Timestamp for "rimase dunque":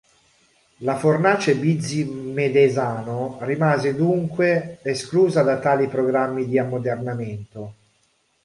3.41-4.79